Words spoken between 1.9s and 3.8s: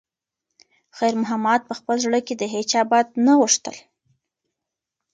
زړه کې د هیچا بد نه غوښتل.